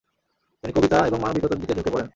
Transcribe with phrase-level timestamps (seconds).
[0.63, 2.07] তিনি কবিতা এবং মানবিকতার দিকে ঝোঁকে পড়েন।